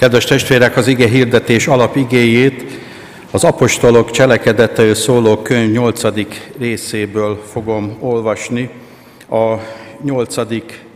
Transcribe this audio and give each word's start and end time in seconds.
Kedves 0.00 0.24
testvérek, 0.24 0.76
az 0.76 0.86
ige 0.86 1.08
hirdetés 1.08 1.66
alapigéjét 1.66 2.64
az 3.30 3.44
apostolok 3.44 4.10
cselekedetei 4.10 4.94
szóló 4.94 5.36
könyv 5.36 5.72
8. 5.72 6.02
részéből 6.58 7.42
fogom 7.52 7.96
olvasni, 7.98 8.70
a 9.30 9.54
8. 10.02 10.36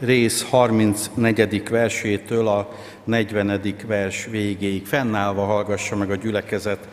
rész 0.00 0.46
34. 0.50 1.68
versétől 1.68 2.48
a 2.48 2.68
40. 3.04 3.60
vers 3.86 4.26
végéig. 4.30 4.86
Fennállva 4.86 5.44
hallgassa 5.44 5.96
meg 5.96 6.10
a 6.10 6.16
gyülekezet 6.16 6.88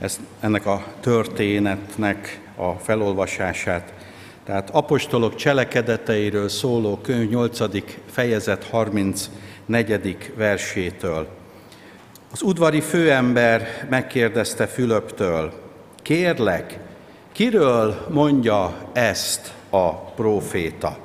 ezt, 0.00 0.20
ennek 0.40 0.66
a 0.66 0.84
történetnek 1.00 2.40
a 2.56 2.70
felolvasását. 2.70 3.92
Tehát 4.44 4.70
apostolok 4.70 5.34
cselekedeteiről 5.34 6.48
szóló 6.48 6.98
könyv 7.02 7.30
8. 7.30 7.58
fejezet 8.10 8.64
34. 8.70 9.28
versétől. 10.36 11.28
Az 12.32 12.42
udvari 12.42 12.80
főember 12.80 13.86
megkérdezte 13.90 14.66
Fülöptől, 14.66 15.52
kérlek, 16.02 16.78
kiről 17.32 18.06
mondja 18.10 18.90
ezt 18.92 19.52
a 19.70 19.90
próféta? 19.94 20.98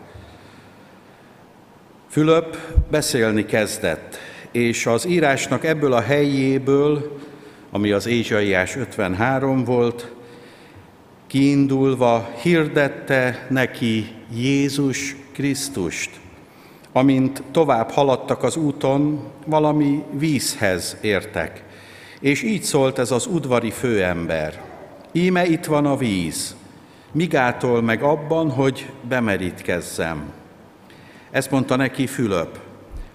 Fülöp 2.09 2.57
beszélni 2.89 3.45
kezdett, 3.45 4.17
és 4.51 4.85
az 4.85 5.05
írásnak 5.07 5.65
ebből 5.65 5.93
a 5.93 6.01
helyéből, 6.01 7.19
ami 7.71 7.91
az 7.91 8.05
Ézsaiás 8.05 8.75
53 8.75 9.63
volt, 9.63 10.11
kiindulva 11.27 12.29
hirdette 12.41 13.47
neki 13.49 14.07
Jézus 14.33 15.15
Krisztust. 15.33 16.09
Amint 16.93 17.43
tovább 17.51 17.89
haladtak 17.89 18.43
az 18.43 18.55
úton, 18.55 19.23
valami 19.45 20.03
vízhez 20.11 20.97
értek. 21.01 21.63
És 22.19 22.43
így 22.43 22.63
szólt 22.63 22.99
ez 22.99 23.11
az 23.11 23.25
udvari 23.25 23.71
főember. 23.71 24.61
Íme 25.11 25.45
itt 25.45 25.65
van 25.65 25.85
a 25.85 25.95
víz, 25.95 26.55
migától 27.11 27.81
meg 27.81 28.03
abban, 28.03 28.51
hogy 28.51 28.89
bemerítkezzem. 29.01 30.31
Ezt 31.31 31.51
mondta 31.51 31.75
neki 31.75 32.07
Fülöp. 32.07 32.59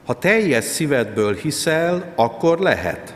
Ha 0.07 0.19
teljes 0.19 0.65
szívedből 0.65 1.35
hiszel, 1.35 2.13
akkor 2.17 2.59
lehet. 2.59 3.15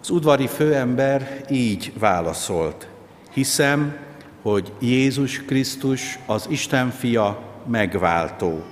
Az 0.00 0.10
udvari 0.10 0.46
főember 0.46 1.44
így 1.50 1.92
válaszolt. 1.98 2.88
Hiszem, 3.32 3.96
hogy 4.42 4.72
Jézus 4.80 5.44
Krisztus 5.44 6.18
az 6.26 6.46
Isten 6.50 6.90
fia 6.90 7.38
megváltó. 7.66 8.64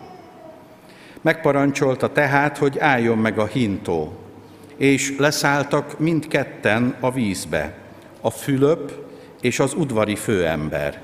Megparancsolta 1.25 2.13
tehát, 2.13 2.59
hogy 2.59 2.79
álljon 2.79 3.19
meg 3.19 3.39
a 3.39 3.47
hintó, 3.47 4.13
és 4.77 5.15
leszálltak 5.19 5.99
mindketten 5.99 6.97
a 7.01 7.11
vízbe, 7.11 7.75
a 8.21 8.31
Fülöp 8.31 8.93
és 9.41 9.59
az 9.59 9.75
udvari 9.75 10.15
főember. 10.15 11.01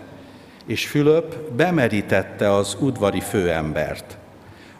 És 0.66 0.86
Fülöp 0.86 1.34
bemerítette 1.56 2.54
az 2.54 2.76
udvari 2.80 3.20
főembert. 3.20 4.16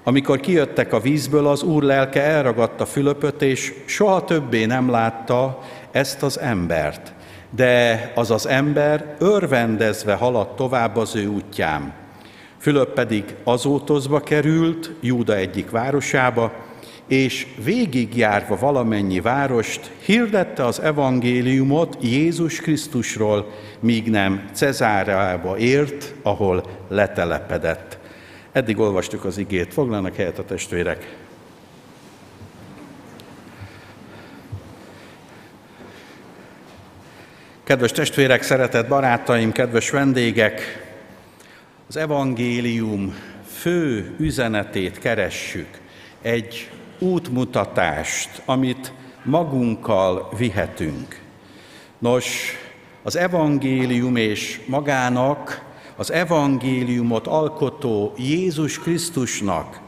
Amikor 0.03 0.41
kijöttek 0.41 0.93
a 0.93 1.01
vízből, 1.01 1.47
az 1.47 1.63
úr 1.63 1.83
lelke 1.83 2.23
elragadta 2.23 2.87
Fülöpöt, 2.87 3.43
és 3.43 3.75
soha 3.85 4.25
többé 4.25 4.65
nem 4.65 4.91
látta 4.91 5.63
ezt 5.91 6.23
az 6.23 6.39
embert, 6.39 7.13
de 7.51 8.13
az 8.15 8.31
az 8.31 8.47
ember 8.47 9.15
örvendezve 9.19 10.15
haladt 10.15 10.57
tovább 10.57 10.97
az 10.97 11.17
ő 11.17 11.27
útján. 11.27 12.00
Fülöp 12.61 12.93
pedig 12.93 13.25
azótozba 13.45 14.21
került, 14.21 14.91
Júda 15.01 15.37
egyik 15.37 15.71
városába, 15.71 16.53
és 17.07 17.47
végigjárva 17.65 18.57
valamennyi 18.57 19.21
várost 19.21 19.91
hirdette 20.05 20.65
az 20.65 20.81
evangéliumot 20.81 21.97
Jézus 22.01 22.61
Krisztusról, 22.61 23.51
míg 23.79 24.11
nem 24.11 24.49
Cezárába 24.53 25.59
ért, 25.59 26.15
ahol 26.23 26.65
letelepedett. 26.89 27.99
Eddig 28.53 28.79
olvastuk 28.79 29.25
az 29.25 29.39
igét, 29.39 29.73
foglalnak 29.73 30.17
helyet 30.17 30.39
a 30.39 30.45
testvérek. 30.45 31.17
Kedves 37.65 37.93
testvérek, 37.93 38.43
szeretett 38.43 38.89
barátaim, 38.89 39.53
kedves 39.53 39.91
vendégek, 39.91 40.80
az 41.91 41.97
evangélium 41.97 43.15
fő 43.47 44.15
üzenetét 44.19 44.99
keressük, 44.99 45.81
egy 46.23 46.71
útmutatást, 46.99 48.43
amit 48.45 48.93
magunkkal 49.23 50.29
vihetünk. 50.37 51.21
Nos, 51.99 52.53
az 53.03 53.17
evangélium 53.17 54.17
és 54.17 54.61
magának 54.67 55.65
az 55.97 56.13
evangéliumot 56.13 57.27
alkotó 57.27 58.13
Jézus 58.17 58.79
Krisztusnak, 58.79 59.81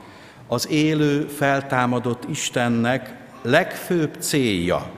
az 0.48 0.68
élő, 0.68 1.26
feltámadott 1.26 2.28
Istennek 2.30 3.14
legfőbb 3.42 4.16
célja, 4.18 4.90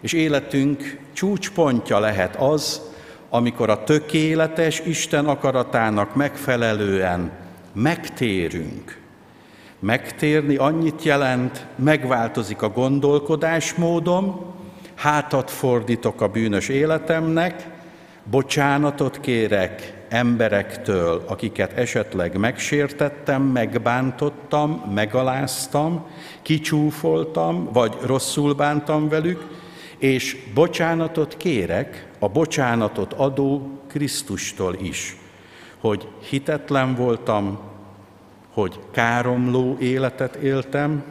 és 0.00 0.12
életünk 0.12 0.98
csúcspontja 1.12 1.98
lehet 1.98 2.36
az, 2.36 2.89
amikor 3.30 3.70
a 3.70 3.84
tökéletes 3.84 4.80
Isten 4.80 5.26
akaratának 5.26 6.14
megfelelően 6.14 7.30
megtérünk. 7.72 8.98
Megtérni 9.78 10.56
annyit 10.56 11.02
jelent, 11.02 11.66
megváltozik 11.76 12.62
a 12.62 12.68
gondolkodásmódom, 12.68 14.54
hátat 14.94 15.50
fordítok 15.50 16.20
a 16.20 16.28
bűnös 16.28 16.68
életemnek, 16.68 17.68
bocsánatot 18.24 19.20
kérek 19.20 19.98
emberektől, 20.08 21.24
akiket 21.26 21.72
esetleg 21.72 22.36
megsértettem, 22.36 23.42
megbántottam, 23.42 24.70
megaláztam, 24.94 26.06
kicsúfoltam, 26.42 27.68
vagy 27.72 27.96
rosszul 28.04 28.54
bántam 28.54 29.08
velük, 29.08 29.46
és 30.00 30.36
bocsánatot 30.54 31.36
kérek, 31.36 32.08
a 32.18 32.28
bocsánatot 32.28 33.12
adó 33.12 33.80
Krisztustól 33.86 34.74
is, 34.74 35.16
hogy 35.80 36.08
hitetlen 36.28 36.94
voltam, 36.94 37.58
hogy 38.52 38.78
káromló 38.90 39.76
életet 39.80 40.34
éltem, 40.34 41.04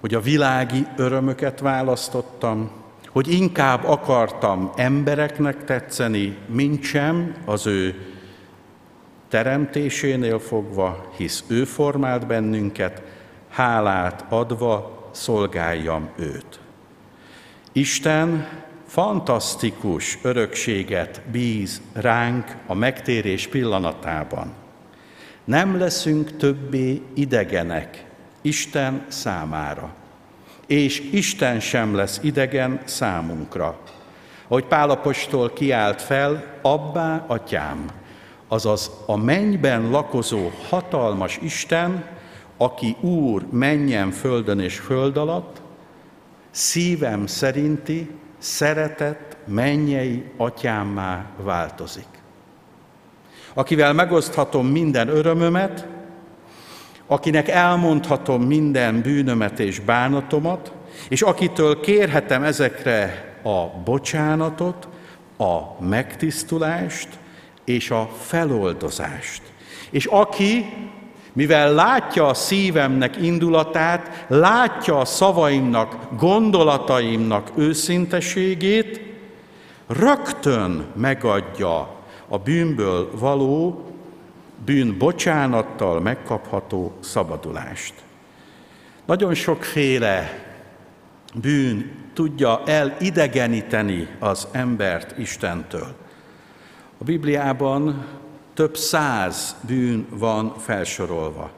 hogy 0.00 0.14
a 0.14 0.20
világi 0.20 0.86
örömöket 0.96 1.60
választottam, 1.60 2.70
hogy 3.08 3.32
inkább 3.32 3.84
akartam 3.84 4.70
embereknek 4.76 5.64
tetszeni, 5.64 6.36
mint 6.46 6.82
sem 6.82 7.34
az 7.44 7.66
ő 7.66 7.94
teremtésénél 9.28 10.38
fogva, 10.38 11.12
hisz 11.16 11.44
ő 11.48 11.64
formált 11.64 12.26
bennünket, 12.26 13.02
hálát 13.48 14.24
adva 14.28 15.08
szolgáljam 15.12 16.08
őt. 16.16 16.63
Isten 17.76 18.48
fantasztikus 18.86 20.18
örökséget 20.22 21.22
bíz 21.30 21.80
ránk 21.92 22.56
a 22.66 22.74
megtérés 22.74 23.46
pillanatában. 23.46 24.52
Nem 25.44 25.78
leszünk 25.78 26.36
többé 26.36 27.02
idegenek 27.14 28.04
Isten 28.42 29.04
számára 29.08 29.94
és 30.66 31.00
Isten 31.12 31.60
sem 31.60 31.94
lesz 31.94 32.20
idegen 32.22 32.80
számunkra. 32.84 33.78
Ahogy 34.48 34.64
Pálapostól 34.64 35.52
kiált 35.52 36.02
fel, 36.02 36.44
abbá, 36.62 37.24
atyám, 37.26 37.86
azaz 38.48 38.90
a 39.06 39.16
mennyben 39.16 39.90
lakozó 39.90 40.50
hatalmas 40.68 41.38
Isten, 41.42 42.04
aki 42.56 42.96
Úr 43.00 43.46
menjen 43.50 44.10
földön 44.10 44.60
és 44.60 44.78
föld 44.78 45.16
alatt, 45.16 45.62
szívem 46.54 47.26
szerinti, 47.26 48.10
szeretett, 48.38 49.36
mennyei 49.46 50.24
atyámmá 50.36 51.24
változik. 51.36 52.06
Akivel 53.54 53.92
megoszthatom 53.92 54.66
minden 54.66 55.08
örömömet, 55.08 55.86
akinek 57.06 57.48
elmondhatom 57.48 58.42
minden 58.42 59.00
bűnömet 59.00 59.58
és 59.60 59.80
bánatomat, 59.80 60.72
és 61.08 61.22
akitől 61.22 61.80
kérhetem 61.80 62.42
ezekre 62.42 63.34
a 63.42 63.66
bocsánatot, 63.84 64.88
a 65.36 65.84
megtisztulást 65.84 67.08
és 67.64 67.90
a 67.90 68.10
feloldozást. 68.20 69.42
És 69.90 70.06
aki, 70.06 70.66
mivel 71.34 71.74
látja 71.74 72.26
a 72.26 72.34
szívemnek 72.34 73.16
indulatát, 73.16 74.24
látja 74.28 74.98
a 74.98 75.04
szavaimnak, 75.04 75.96
gondolataimnak 76.18 77.50
őszinteségét, 77.54 79.00
rögtön 79.86 80.84
megadja 80.96 81.94
a 82.28 82.38
bűnből 82.38 83.10
való 83.18 83.84
bűn 84.64 84.98
bocsánattal 84.98 86.00
megkapható 86.00 86.92
szabadulást. 87.00 87.94
Nagyon 89.04 89.34
sokféle 89.34 90.44
bűn 91.34 91.90
tudja 92.12 92.62
elidegeníteni 92.66 94.08
az 94.18 94.48
embert 94.52 95.18
Istentől. 95.18 95.94
A 96.98 97.04
Bibliában 97.04 98.04
több 98.54 98.76
száz 98.76 99.56
bűn 99.66 100.06
van 100.10 100.54
felsorolva. 100.58 101.50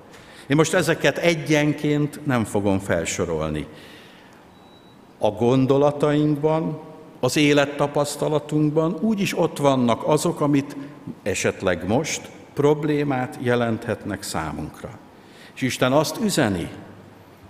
Én 0.46 0.56
most 0.56 0.75
ezeket 0.75 1.19
egyenként 1.19 2.26
nem 2.26 2.44
fogom 2.44 2.78
felsorolni. 2.78 3.66
A 5.19 5.31
gondolatainkban, 5.31 6.81
az 7.20 7.37
élettapasztalatunkban 7.37 8.96
úgyis 9.00 9.38
ott 9.38 9.56
vannak 9.56 10.02
azok, 10.06 10.40
amit 10.40 10.76
esetleg 11.22 11.87
most 11.87 12.31
problémát 12.54 13.38
jelenthetnek 13.40 14.22
számunkra. 14.22 14.90
És 15.54 15.62
Isten 15.62 15.92
azt 15.92 16.16
üzeni, 16.22 16.70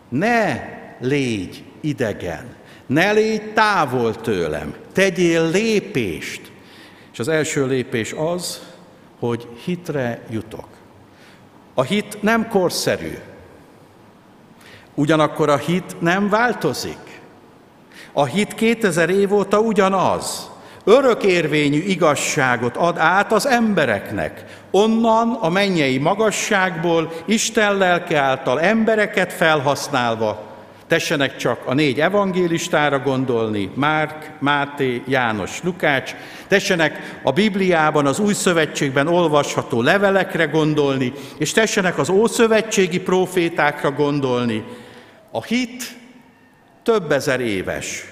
ne 0.08 0.60
légy 1.00 1.64
idegen, 1.80 2.54
ne 2.86 3.12
légy 3.12 3.52
távol 3.52 4.14
tőlem, 4.14 4.74
tegyél 4.92 5.50
lépést. 5.50 6.52
És 7.12 7.18
az 7.18 7.28
első 7.28 7.66
lépés 7.66 8.12
az, 8.12 8.75
hogy 9.18 9.48
hitre 9.64 10.22
jutok. 10.30 10.66
A 11.74 11.82
hit 11.82 12.22
nem 12.22 12.48
korszerű, 12.48 13.18
ugyanakkor 14.94 15.48
a 15.48 15.56
hit 15.56 16.00
nem 16.00 16.28
változik. 16.28 17.20
A 18.12 18.24
hit 18.24 18.54
2000 18.54 19.10
év 19.10 19.32
óta 19.32 19.60
ugyanaz. 19.60 20.50
Örökérvényű 20.84 21.78
igazságot 21.78 22.76
ad 22.76 22.98
át 22.98 23.32
az 23.32 23.46
embereknek. 23.46 24.44
Onnan 24.70 25.32
a 25.32 25.48
mennyei 25.48 25.98
magasságból, 25.98 27.12
Isten 27.24 27.76
lelke 27.76 28.18
által 28.18 28.60
embereket 28.60 29.32
felhasználva, 29.32 30.55
tessenek 30.86 31.36
csak 31.36 31.66
a 31.66 31.74
négy 31.74 32.00
evangélistára 32.00 32.98
gondolni, 32.98 33.70
Márk, 33.74 34.30
Máté, 34.40 35.02
János, 35.06 35.62
Lukács, 35.62 36.14
tessenek 36.48 37.20
a 37.22 37.32
Bibliában, 37.32 38.06
az 38.06 38.18
Új 38.18 38.32
Szövetségben 38.32 39.06
olvasható 39.06 39.82
levelekre 39.82 40.44
gondolni, 40.44 41.12
és 41.38 41.52
tessenek 41.52 41.98
az 41.98 42.08
Ószövetségi 42.08 43.00
profétákra 43.00 43.90
gondolni. 43.90 44.64
A 45.30 45.42
hit 45.42 45.96
több 46.82 47.12
ezer 47.12 47.40
éves. 47.40 48.04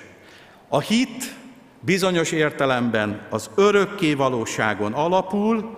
A 0.68 0.80
hit 0.80 1.34
bizonyos 1.80 2.32
értelemben 2.32 3.20
az 3.30 3.50
örökké 3.54 4.14
valóságon 4.14 4.92
alapul, 4.92 5.76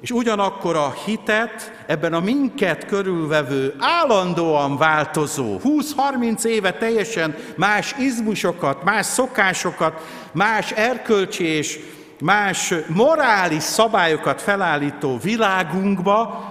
és 0.00 0.10
ugyanakkor 0.10 0.76
a 0.76 0.94
hitet 1.04 1.72
ebben 1.86 2.14
a 2.14 2.20
minket 2.20 2.86
körülvevő, 2.86 3.74
állandóan 3.78 4.76
változó, 4.76 5.60
20-30 5.64 6.44
éve 6.44 6.72
teljesen 6.72 7.36
más 7.56 7.94
izmusokat, 7.98 8.84
más 8.84 9.06
szokásokat, 9.06 10.02
más 10.32 10.72
erkölcsi 10.72 11.44
és 11.44 11.78
más 12.20 12.74
morális 12.86 13.62
szabályokat 13.62 14.42
felállító 14.42 15.18
világunkba 15.22 16.44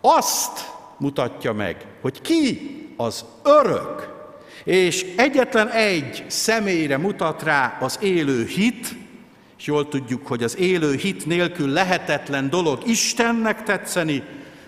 azt 0.00 0.72
mutatja 0.96 1.52
meg, 1.52 1.86
hogy 2.02 2.20
ki 2.20 2.70
az 2.96 3.24
örök, 3.42 4.12
és 4.64 5.06
egyetlen 5.16 5.68
egy 5.68 6.24
személyre 6.28 6.98
mutat 6.98 7.42
rá 7.42 7.76
az 7.80 7.98
élő 8.00 8.44
hit, 8.44 9.03
és 9.58 9.66
jól 9.66 9.88
tudjuk, 9.88 10.26
hogy 10.26 10.42
az 10.42 10.58
élő 10.58 10.94
hit 10.94 11.26
nélkül 11.26 11.68
lehetetlen 11.68 12.50
dolog 12.50 12.78
Istennek 12.86 13.62
tetszeni. 13.62 14.22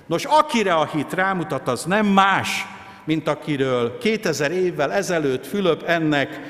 Nos, 0.07 0.25
akire 0.25 0.75
a 0.75 0.87
hit 0.87 1.13
rámutat, 1.13 1.69
az 1.69 1.85
nem 1.85 2.07
más, 2.07 2.67
mint 3.05 3.29
akiről 3.29 3.99
2000 3.99 4.51
évvel 4.51 4.93
ezelőtt 4.93 5.47
Fülöp 5.47 5.83
ennek 5.87 6.41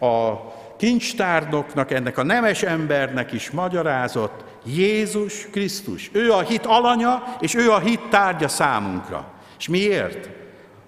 a 0.00 0.32
kincstárnoknak, 0.76 1.90
ennek 1.90 2.18
a 2.18 2.22
nemes 2.22 2.62
embernek 2.62 3.32
is 3.32 3.50
magyarázott, 3.50 4.44
Jézus 4.64 5.46
Krisztus. 5.50 6.10
Ő 6.12 6.32
a 6.32 6.40
hit 6.40 6.66
alanya, 6.66 7.36
és 7.40 7.54
ő 7.54 7.70
a 7.70 7.78
hit 7.78 8.08
tárgya 8.10 8.48
számunkra. 8.48 9.32
És 9.58 9.68
miért? 9.68 10.28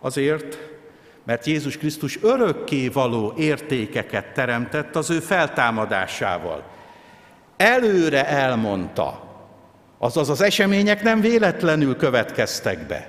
Azért, 0.01 0.59
mert 1.25 1.47
Jézus 1.47 1.77
Krisztus 1.77 2.19
örökké 2.23 2.89
való 2.89 3.35
értékeket 3.37 4.33
teremtett 4.33 4.97
az 4.97 5.11
ő 5.11 5.19
feltámadásával 5.19 6.65
előre 7.61 8.27
elmondta. 8.27 9.23
Azaz 9.99 10.31
az 10.31 10.41
események 10.41 11.03
nem 11.03 11.21
véletlenül 11.21 11.97
következtek 11.97 12.87
be. 12.87 13.09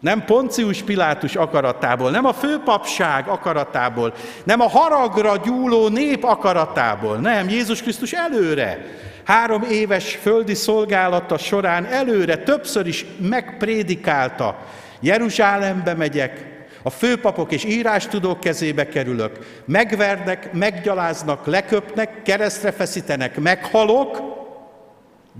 Nem 0.00 0.24
Poncius 0.24 0.82
Pilátus 0.82 1.36
akaratából, 1.36 2.10
nem 2.10 2.24
a 2.24 2.32
főpapság 2.32 3.28
akaratából, 3.28 4.14
nem 4.44 4.60
a 4.60 4.68
haragra 4.68 5.36
gyúló 5.36 5.88
nép 5.88 6.24
akaratából, 6.24 7.16
nem, 7.16 7.48
Jézus 7.48 7.82
Krisztus 7.82 8.12
előre, 8.12 8.84
három 9.24 9.62
éves 9.62 10.18
földi 10.22 10.54
szolgálata 10.54 11.38
során 11.38 11.84
előre 11.84 12.36
többször 12.36 12.86
is 12.86 13.06
megprédikálta, 13.18 14.58
Jeruzsálembe 15.00 15.94
megyek, 15.94 16.53
a 16.86 16.90
főpapok 16.90 17.52
és 17.52 17.64
írástudók 17.64 18.40
kezébe 18.40 18.88
kerülök, 18.88 19.62
megvernek, 19.64 20.52
meggyaláznak, 20.52 21.46
leköpnek, 21.46 22.22
keresztre 22.22 22.72
feszítenek, 22.72 23.38
meghalok, 23.38 24.22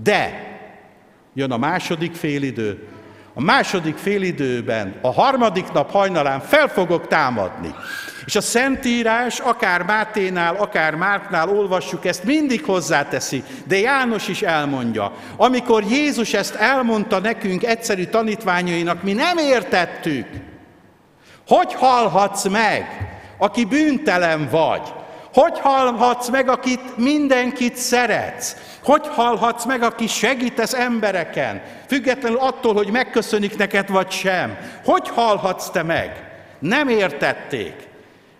de 0.03 0.53
jön 1.33 1.51
a 1.51 1.57
második 1.57 2.13
félidő, 2.13 2.87
a 3.33 3.41
második 3.41 3.97
félidőben, 3.97 4.95
a 5.01 5.13
harmadik 5.13 5.71
nap 5.71 5.91
hajnalán 5.91 6.39
fel 6.39 6.67
fogok 6.67 7.07
támadni. 7.07 7.73
És 8.25 8.35
a 8.35 8.41
Szentírás, 8.41 9.39
akár 9.39 9.83
Máténál, 9.83 10.55
akár 10.55 10.95
Márknál 10.95 11.49
olvassuk, 11.49 12.05
ezt 12.05 12.23
mindig 12.23 12.63
hozzáteszi, 12.63 13.43
de 13.67 13.79
János 13.79 14.27
is 14.27 14.41
elmondja. 14.41 15.11
Amikor 15.35 15.83
Jézus 15.83 16.33
ezt 16.33 16.55
elmondta 16.55 17.19
nekünk 17.19 17.63
egyszerű 17.63 18.05
tanítványainak, 18.05 19.03
mi 19.03 19.13
nem 19.13 19.37
értettük. 19.37 20.27
Hogy 21.47 21.73
halhatsz 21.73 22.47
meg, 22.47 23.09
aki 23.37 23.65
bűntelen 23.65 24.47
vagy? 24.51 24.93
Hogy 25.33 25.59
halhatsz 25.59 26.29
meg, 26.29 26.49
akit 26.49 26.97
mindenkit 26.97 27.75
szeretsz? 27.75 28.55
Hogy 28.83 29.07
halhatsz 29.07 29.65
meg, 29.65 29.81
aki 29.81 30.07
segítesz 30.07 30.73
embereken, 30.73 31.61
függetlenül 31.87 32.37
attól, 32.37 32.73
hogy 32.73 32.91
megköszönik 32.91 33.57
neked 33.57 33.89
vagy 33.89 34.11
sem? 34.11 34.57
Hogy 34.85 35.09
halhatsz 35.09 35.69
te 35.69 35.83
meg? 35.83 36.31
Nem 36.59 36.87
értették. 36.87 37.73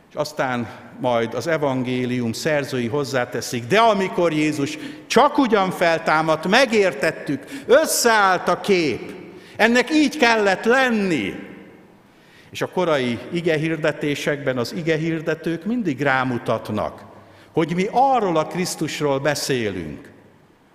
És 0.10 0.16
aztán 0.16 0.68
majd 1.00 1.34
az 1.34 1.48
evangélium 1.48 2.34
szerzői 2.34 2.88
hozzáteszik, 2.88 3.68
de 3.68 3.80
amikor 3.80 4.34
Jézus 4.34 4.78
csak 5.08 5.38
ugyan 5.38 5.72
feltámadt, 5.72 6.48
megértettük, 6.48 7.44
összeállt 7.66 8.48
a 8.48 8.60
kép. 8.60 9.14
Ennek 9.58 9.92
így 9.92 10.18
kellett 10.18 10.64
lenni. 10.64 11.34
És 12.56 12.62
a 12.62 12.68
korai 12.68 13.20
igehirdetésekben 13.32 14.58
az 14.58 14.74
igehirdetők 14.74 15.66
mindig 15.66 16.02
rámutatnak, 16.02 17.06
hogy 17.52 17.76
mi 17.76 17.88
arról 17.92 18.38
a 18.38 18.48
Krisztusról 18.48 19.20
beszélünk, 19.20 20.12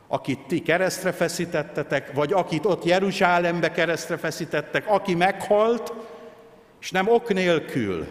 akit 0.08 0.38
ti 0.46 0.62
keresztre 0.62 1.12
feszítettetek, 1.12 2.12
vagy 2.12 2.32
akit 2.32 2.64
ott 2.64 2.84
Jeruzsálembe 2.84 3.70
keresztre 3.70 4.16
feszítettek, 4.16 4.88
aki 4.88 5.14
meghalt, 5.14 5.92
és 6.80 6.90
nem 6.90 7.08
ok 7.08 7.32
nélkül. 7.32 8.06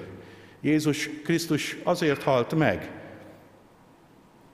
Jézus 0.61 1.09
Krisztus 1.23 1.77
azért 1.83 2.23
halt 2.23 2.55
meg, 2.55 2.89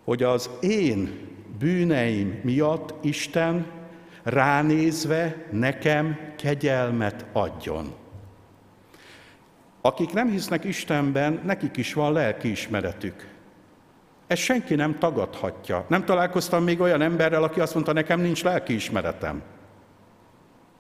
hogy 0.04 0.24
az 0.24 0.50
én 0.62 1.28
bűneim 1.60 2.40
miatt 2.44 2.94
Isten 3.02 3.66
ránézve 4.24 5.46
nekem 5.52 6.20
kegyelmet 6.38 7.26
adjon. 7.34 8.04
Akik 9.86 10.14
nem 10.14 10.30
hisznek 10.30 10.64
Istenben, 10.64 11.42
nekik 11.44 11.78
is 11.78 11.94
van 11.94 12.14
lelkiismeretük. 12.14 13.28
Ezt 14.28 14.42
senki 14.42 14.76
nem 14.76 14.98
tagadhatja. 15.00 15.86
Nem 15.90 16.06
találkoztam 16.06 16.64
még 16.64 16.80
olyan 16.80 17.02
emberrel, 17.02 17.44
aki 17.44 17.60
azt 17.60 17.74
mondta, 17.74 17.94
nekem 17.94 18.20
nincs 18.20 18.44
lelkiismeretem. 18.44 19.42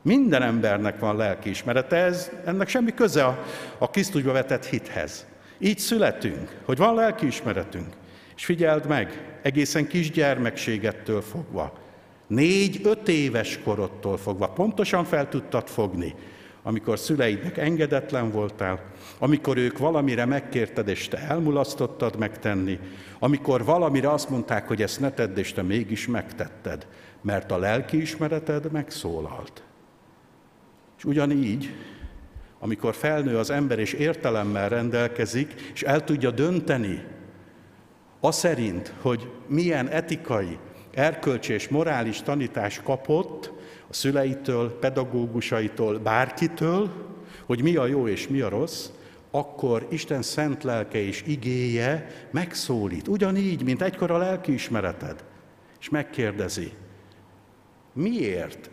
Minden 0.02 0.42
embernek 0.42 1.00
van 1.00 1.16
lelkiismerete, 1.16 1.96
ez, 1.96 2.32
ennek 2.46 2.68
semmi 2.68 2.94
köze 2.94 3.26
a, 3.26 3.44
a 3.78 3.90
Krisztusba 3.90 4.32
vetett 4.32 4.66
hithez. 4.66 5.26
Így 5.58 5.80
születünk, 5.80 6.56
hogy 6.64 6.78
van 6.78 6.96
lelkiismeretünk. 6.96 7.94
És 8.36 8.46
figyeld 8.46 8.88
meg, 8.88 9.38
egészen 9.42 9.88
kisgyermekségettől 9.88 11.22
fogva, 11.22 11.74
négy-öt 12.28 13.08
éves 13.08 13.60
korodtól 13.64 14.18
fogva, 14.18 14.50
pontosan 14.50 15.04
fel 15.04 15.30
tudtad 15.30 15.68
fogni, 15.68 16.16
amikor 16.68 17.00
szüleidnek 17.00 17.58
engedetlen 17.58 18.32
voltál, 18.32 18.80
amikor 19.18 19.58
ők 19.58 19.78
valamire 19.78 20.26
megkérted, 20.26 20.88
és 20.88 21.08
te 21.08 21.18
elmulasztottad 21.18 22.18
megtenni, 22.18 22.80
amikor 23.20 23.66
valamire 23.66 24.12
azt 24.12 24.30
mondták, 24.30 24.68
hogy 24.68 24.82
ezt 24.82 25.00
ne 25.00 25.12
tedd, 25.12 25.38
és 25.38 25.54
te 25.54 25.62
mégis 25.62 26.08
megtetted, 26.08 26.88
mert 27.22 27.52
a 27.52 27.58
lelki 27.58 28.02
ismereted 28.02 28.72
megszólalt. 28.72 29.64
És 30.98 31.06
ugyanígy 31.06 31.74
amikor 32.60 32.96
felnő 32.96 33.38
az 33.38 33.50
ember 33.50 33.80
és 33.80 33.94
értelemmel 33.94 34.70
rendelkezik, 34.70 35.54
és 35.74 35.84
el 35.84 36.04
tudja 36.04 36.32
dönteni, 36.32 37.04
a 38.20 38.32
szerint, 38.32 38.94
hogy 39.02 39.32
milyen 39.48 39.88
etikai, 39.88 40.58
erkölcsi 40.96 41.54
és 41.54 41.68
morális 41.68 42.22
tanítás 42.22 42.82
kapott 42.84 43.52
a 43.88 43.94
szüleitől, 43.94 44.80
pedagógusaitól, 44.80 46.00
bárkitől, 46.00 46.92
hogy 47.46 47.62
mi 47.62 47.76
a 47.76 47.86
jó 47.86 48.08
és 48.08 48.28
mi 48.28 48.42
a 48.42 48.50
rossz, 48.50 48.90
akkor 49.32 49.88
Isten 49.90 50.22
szent 50.22 50.64
lelke 50.64 50.98
és 50.98 51.24
igéje 51.28 52.08
megszólít. 52.32 53.08
Ugyanígy, 53.08 53.64
mint 53.64 53.82
egykor 53.82 54.12
a 54.12 54.18
lelkiismereted. 54.18 55.24
És 55.80 55.90
megkérdezi, 55.90 56.72
miért 57.94 58.70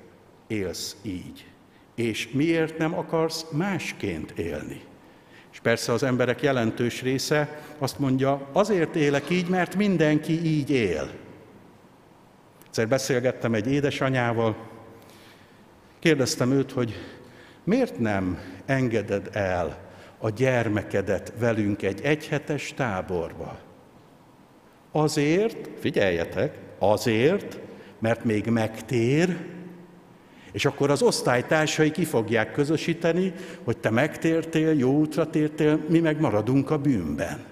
élsz 0.47 0.97
így? 1.03 1.47
És 1.95 2.29
miért 2.33 2.79
nem 2.79 2.95
akarsz 2.99 3.47
másként 3.51 4.31
élni? 4.31 4.81
És 5.53 5.61
persze 5.61 5.93
az 5.93 6.03
emberek 6.03 6.43
jelentős 6.43 7.03
része 7.03 7.61
azt 7.79 7.99
mondja, 7.99 8.49
azért 8.53 8.97
élek 8.97 9.31
így, 9.31 9.49
mert 9.49 9.77
mindenki 9.77 10.45
így 10.45 10.71
él. 10.71 11.11
Egyszer 12.73 12.89
beszélgettem 12.89 13.55
egy 13.55 13.73
édesanyával, 13.73 14.57
kérdeztem 15.99 16.53
őt, 16.53 16.73
hogy 16.73 16.95
miért 17.65 17.99
nem 17.99 18.39
engeded 18.67 19.29
el 19.33 19.79
a 20.19 20.31
gyermekedet 20.31 21.33
velünk 21.39 21.83
egy 21.83 22.01
egyhetes 22.03 22.75
táborba? 22.77 23.59
Azért, 24.93 25.69
figyeljetek, 25.79 26.59
azért, 26.79 27.59
mert 27.99 28.25
még 28.25 28.47
megtér, 28.47 29.37
és 30.53 30.65
akkor 30.65 30.91
az 30.91 31.03
osztálytársai 31.03 31.91
ki 31.91 32.05
fogják 32.05 32.53
közösíteni, 32.53 33.33
hogy 33.65 33.79
te 33.79 33.91
megtértél, 33.91 34.73
jó 34.73 34.93
útra 34.93 35.31
tértél, 35.31 35.85
mi 35.89 35.99
meg 35.99 36.21
maradunk 36.21 36.71
a 36.71 36.79
bűnben. 36.79 37.45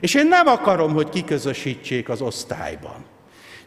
És 0.00 0.14
én 0.14 0.26
nem 0.26 0.46
akarom, 0.46 0.92
hogy 0.92 1.08
kiközösítsék 1.08 2.08
az 2.08 2.20
osztályban. 2.20 3.18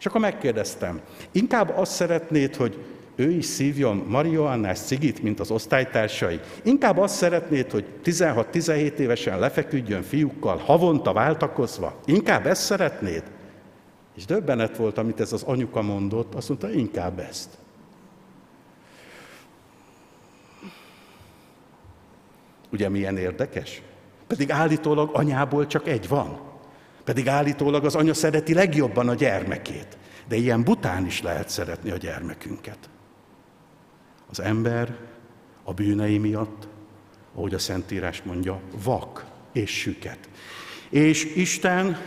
És 0.04 0.10
akkor 0.10 0.22
megkérdeztem, 0.22 1.00
inkább 1.32 1.72
azt 1.76 1.92
szeretnéd, 1.92 2.56
hogy 2.56 2.84
ő 3.14 3.30
is 3.30 3.44
szívjon 3.44 3.96
marihuánás 4.08 4.78
cigit, 4.78 5.22
mint 5.22 5.40
az 5.40 5.50
osztálytársai. 5.50 6.40
Inkább 6.62 6.98
azt 6.98 7.14
szeretnéd, 7.14 7.70
hogy 7.70 7.84
16-17 8.04 8.96
évesen 8.96 9.38
lefeküdjön 9.38 10.02
fiúkkal, 10.02 10.56
havonta 10.56 11.12
váltakozva. 11.12 12.00
Inkább 12.04 12.46
ezt 12.46 12.62
szeretnéd? 12.62 13.22
És 14.16 14.24
döbbenet 14.24 14.76
volt, 14.76 14.98
amit 14.98 15.20
ez 15.20 15.32
az 15.32 15.42
anyuka 15.42 15.82
mondott, 15.82 16.34
azt 16.34 16.48
mondta, 16.48 16.70
inkább 16.70 17.18
ezt. 17.18 17.48
Ugye 22.72 22.88
milyen 22.88 23.16
érdekes? 23.16 23.82
Pedig 24.26 24.50
állítólag 24.50 25.10
anyából 25.12 25.66
csak 25.66 25.88
egy 25.88 26.08
van. 26.08 26.52
Pedig 27.04 27.28
állítólag 27.28 27.84
az 27.84 27.94
anya 27.94 28.14
szereti 28.14 28.54
legjobban 28.54 29.08
a 29.08 29.14
gyermekét. 29.14 29.96
De 30.28 30.36
ilyen 30.36 30.64
bután 30.64 31.06
is 31.06 31.22
lehet 31.22 31.48
szeretni 31.48 31.90
a 31.90 31.96
gyermekünket. 31.96 32.78
Az 34.30 34.40
ember 34.40 34.96
a 35.62 35.72
bűnei 35.72 36.18
miatt, 36.18 36.68
ahogy 37.34 37.54
a 37.54 37.58
Szentírás 37.58 38.22
mondja, 38.22 38.60
vak 38.84 39.24
és 39.52 39.70
süket. 39.70 40.18
És 40.90 41.24
Isten 41.24 41.98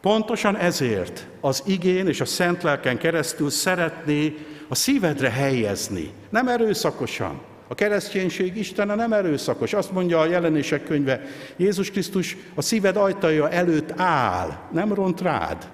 pontosan 0.00 0.56
ezért 0.56 1.26
az 1.40 1.62
igén 1.66 2.06
és 2.06 2.20
a 2.20 2.24
szent 2.24 2.62
lelken 2.62 2.98
keresztül 2.98 3.50
szeretné 3.50 4.36
a 4.68 4.74
szívedre 4.74 5.30
helyezni, 5.30 6.10
nem 6.30 6.48
erőszakosan, 6.48 7.40
a 7.68 7.74
kereszténység 7.74 8.56
Istene 8.56 8.94
nem 8.94 9.12
erőszakos. 9.12 9.72
Azt 9.72 9.92
mondja 9.92 10.20
a 10.20 10.26
jelenések 10.26 10.84
könyve, 10.84 11.20
Jézus 11.56 11.90
Krisztus 11.90 12.36
a 12.54 12.62
szíved 12.62 12.96
ajtaja 12.96 13.50
előtt 13.50 13.92
áll, 14.00 14.58
nem 14.72 14.94
ront 14.94 15.20
rád. 15.20 15.70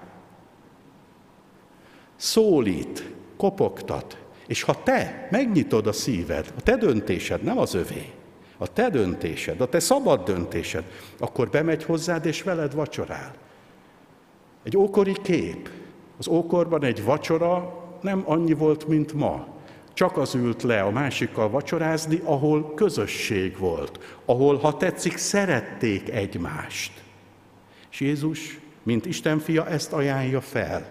Szólít, 2.16 3.10
kopogtat, 3.36 4.16
és 4.46 4.62
ha 4.62 4.82
te 4.82 5.28
megnyitod 5.30 5.86
a 5.86 5.92
szíved, 5.92 6.52
a 6.58 6.62
te 6.62 6.76
döntésed, 6.76 7.42
nem 7.42 7.58
az 7.58 7.74
övé, 7.74 8.10
a 8.58 8.72
te 8.72 8.90
döntésed, 8.90 9.60
a 9.60 9.68
te 9.68 9.80
szabad 9.80 10.24
döntésed, 10.24 10.84
akkor 11.18 11.50
bemegy 11.50 11.84
hozzád, 11.84 12.26
és 12.26 12.42
veled 12.42 12.74
vacsorál. 12.74 13.34
Egy 14.62 14.76
ókori 14.76 15.16
kép. 15.22 15.70
Az 16.18 16.28
ókorban 16.28 16.84
egy 16.84 17.04
vacsora 17.04 17.80
nem 18.00 18.22
annyi 18.26 18.52
volt, 18.52 18.88
mint 18.88 19.12
ma 19.12 19.46
csak 19.92 20.16
az 20.16 20.34
ült 20.34 20.62
le 20.62 20.80
a 20.80 20.90
másikkal 20.90 21.50
vacsorázni, 21.50 22.20
ahol 22.24 22.74
közösség 22.74 23.58
volt, 23.58 24.20
ahol, 24.24 24.56
ha 24.56 24.76
tetszik, 24.76 25.16
szerették 25.16 26.10
egymást. 26.10 27.02
És 27.90 28.00
Jézus, 28.00 28.60
mint 28.82 29.06
Isten 29.06 29.38
fia, 29.38 29.66
ezt 29.66 29.92
ajánlja 29.92 30.40
fel. 30.40 30.88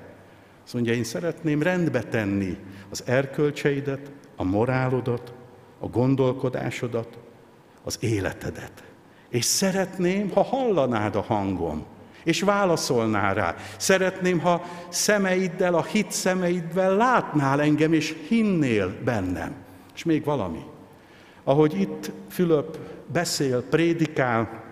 Azt 0.64 0.74
mondja, 0.74 0.94
én 0.94 1.04
szeretném 1.04 1.62
rendbe 1.62 2.04
tenni 2.04 2.58
az 2.90 3.04
erkölcseidet, 3.06 4.12
a 4.36 4.44
morálodat, 4.44 5.34
a 5.80 5.88
gondolkodásodat, 5.88 7.18
az 7.84 7.98
életedet. 8.00 8.84
És 9.30 9.46
szeretném, 9.46 10.30
ha 10.30 10.42
hallanád 10.42 11.16
a 11.16 11.22
hangom, 11.22 11.86
és 12.24 12.42
válaszolnál 12.42 13.34
rá. 13.34 13.56
Szeretném, 13.78 14.40
ha 14.40 14.66
szemeiddel, 14.90 15.74
a 15.74 15.84
hit 15.84 16.12
szemeiddel 16.12 16.96
látnál 16.96 17.62
engem, 17.62 17.94
és 17.94 18.16
hinnél 18.28 18.96
bennem. 19.04 19.54
És 19.96 20.04
még 20.04 20.24
valami. 20.24 20.64
Ahogy 21.44 21.80
itt 21.80 22.12
Fülöp 22.30 22.78
beszél, 23.08 23.64
prédikál, 23.64 24.64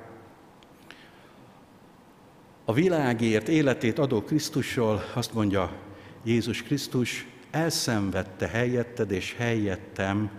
a 2.65 2.74
világért 2.74 3.48
életét 3.48 4.00
adó 4.00 4.22
Krisztusról 4.22 5.03
azt 5.13 5.34
mondja 5.34 5.72
Jézus 6.24 6.63
Krisztus, 6.63 7.27
elszenvedte 7.51 8.48
helyetted 8.48 9.12
és 9.12 9.36
helyettem 9.38 10.29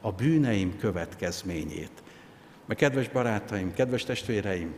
a 0.00 0.12
bűneim 0.12 0.78
következményét. 0.78 2.02
Mert 2.66 2.80
kedves 2.80 3.08
barátaim, 3.08 3.74
kedves 3.74 4.04
testvéreim, 4.04 4.74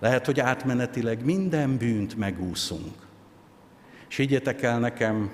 lehet, 0.00 0.26
hogy 0.26 0.40
átmenetileg 0.40 1.24
minden 1.24 1.76
bűnt 1.76 2.16
megúszunk. 2.16 2.94
És 4.08 4.16
higgyetek 4.16 4.62
el 4.62 4.78
nekem, 4.78 5.30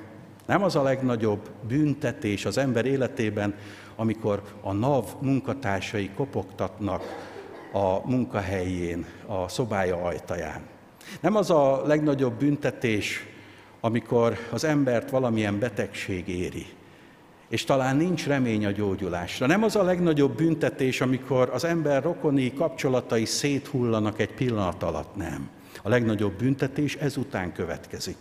nem 0.46 0.62
az 0.62 0.76
a 0.76 0.82
legnagyobb 0.82 1.50
büntetés 1.68 2.44
az 2.44 2.58
ember 2.58 2.87
életében, 2.87 3.54
amikor 3.96 4.42
a 4.61 4.73
NAV 4.73 5.04
munkatársai 5.20 6.11
kopogtatnak 6.14 7.02
a 7.73 8.08
munkahelyén, 8.08 9.06
a 9.26 9.49
szobája 9.49 10.02
ajtaján. 10.02 10.61
Nem 11.20 11.37
az 11.37 11.50
a 11.50 11.82
legnagyobb 11.87 12.38
büntetés, 12.38 13.26
amikor 13.80 14.37
az 14.50 14.64
embert 14.64 15.11
valamilyen 15.11 15.58
betegség 15.58 16.28
éri 16.28 16.66
és 17.49 17.65
talán 17.65 17.97
nincs 17.97 18.26
remény 18.26 18.67
a 18.67 18.71
gyógyulásra. 18.71 19.47
Nem 19.47 19.62
az 19.62 19.76
a 19.76 19.83
legnagyobb 19.83 20.37
büntetés, 20.37 21.00
amikor 21.00 21.50
az 21.53 21.65
ember 21.65 22.03
rokoni 22.03 22.53
kapcsolatai 22.53 23.25
széthullanak 23.25 24.21
egy 24.21 24.33
pillanat 24.33 24.83
alatt, 24.83 25.17
nem. 25.17 25.49
A 25.83 25.88
legnagyobb 25.88 26.33
büntetés 26.33 26.95
ezután 26.95 27.53
következik. 27.53 28.17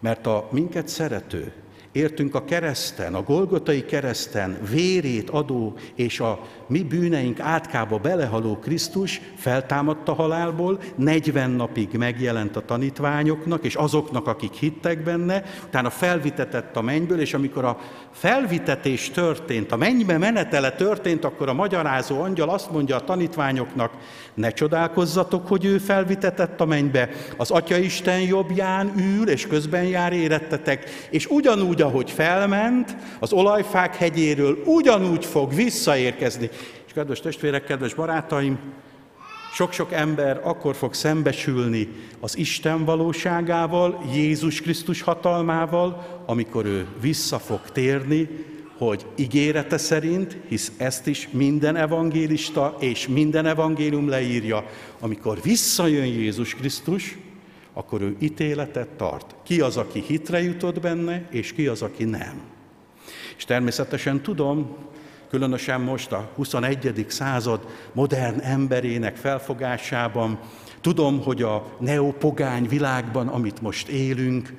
Mert 0.00 0.26
a 0.26 0.48
minket 0.50 0.88
szerető, 0.88 1.52
értünk 1.92 2.34
a 2.34 2.44
kereszten, 2.44 3.14
a 3.14 3.22
Golgotai 3.22 3.84
kereszten 3.84 4.58
vérét 4.70 5.30
adó 5.30 5.74
és 5.94 6.20
a 6.20 6.40
mi 6.66 6.82
bűneink 6.82 7.40
átkába 7.40 7.98
belehaló 7.98 8.58
Krisztus 8.58 9.20
feltámadta 9.36 10.12
halálból, 10.12 10.78
40 10.96 11.50
napig 11.50 11.88
megjelent 11.92 12.56
a 12.56 12.64
tanítványoknak, 12.64 13.64
és 13.64 13.74
azoknak, 13.74 14.26
akik 14.26 14.52
hittek 14.52 15.02
benne, 15.02 15.42
utána 15.66 15.90
felvitetett 15.90 16.76
a 16.76 16.82
mennyből, 16.82 17.20
és 17.20 17.34
amikor 17.34 17.64
a 17.64 17.78
felvitetés 18.12 19.10
történt, 19.10 19.72
a 19.72 19.76
mennybe 19.76 20.18
menetele 20.18 20.70
történt, 20.70 21.24
akkor 21.24 21.48
a 21.48 21.52
magyarázó 21.52 22.20
angyal 22.20 22.48
azt 22.48 22.70
mondja 22.70 22.96
a 22.96 23.04
tanítványoknak, 23.04 23.92
ne 24.34 24.50
csodálkozzatok, 24.50 25.48
hogy 25.48 25.64
ő 25.64 25.78
felvitetett 25.78 26.60
a 26.60 26.64
mennybe, 26.64 27.08
az 27.36 27.50
Atya 27.50 27.76
Isten 27.76 28.20
jobbján 28.20 28.92
ül, 28.96 29.28
és 29.28 29.46
közben 29.46 29.84
jár 29.84 30.12
érettetek, 30.12 30.90
és 31.10 31.26
ugyanúgy, 31.26 31.81
ahogy 31.82 32.10
felment 32.10 32.96
az 33.18 33.32
olajfák 33.32 33.96
hegyéről, 33.96 34.62
ugyanúgy 34.64 35.24
fog 35.24 35.54
visszaérkezni. 35.54 36.50
És 36.86 36.92
kedves 36.92 37.20
testvérek, 37.20 37.64
kedves 37.64 37.94
barátaim, 37.94 38.58
sok-sok 39.52 39.92
ember 39.92 40.40
akkor 40.44 40.74
fog 40.74 40.94
szembesülni 40.94 41.88
az 42.20 42.38
Isten 42.38 42.84
valóságával, 42.84 44.02
Jézus 44.14 44.60
Krisztus 44.60 45.02
hatalmával, 45.02 46.22
amikor 46.26 46.66
ő 46.66 46.86
vissza 47.00 47.38
fog 47.38 47.60
térni, 47.72 48.28
hogy 48.78 49.06
ígérete 49.16 49.78
szerint, 49.78 50.36
hisz 50.48 50.72
ezt 50.76 51.06
is 51.06 51.28
minden 51.32 51.76
evangélista 51.76 52.76
és 52.80 53.08
minden 53.08 53.46
evangélium 53.46 54.08
leírja, 54.08 54.66
amikor 55.00 55.38
visszajön 55.42 56.06
Jézus 56.06 56.54
Krisztus, 56.54 57.18
akkor 57.72 58.00
ő 58.00 58.16
ítéletet 58.18 58.88
tart. 58.88 59.34
Ki 59.42 59.60
az, 59.60 59.76
aki 59.76 60.00
hitre 60.00 60.42
jutott 60.42 60.80
benne, 60.80 61.26
és 61.30 61.52
ki 61.52 61.66
az, 61.66 61.82
aki 61.82 62.04
nem. 62.04 62.40
És 63.36 63.44
természetesen 63.44 64.20
tudom, 64.20 64.76
különösen 65.28 65.80
most 65.80 66.12
a 66.12 66.30
21. 66.34 67.04
század 67.08 67.66
modern 67.92 68.38
emberének 68.40 69.16
felfogásában. 69.16 70.38
Tudom, 70.80 71.22
hogy 71.22 71.42
a 71.42 71.76
neopogány 71.80 72.68
világban, 72.68 73.28
amit 73.28 73.60
most 73.60 73.88
élünk, 73.88 74.52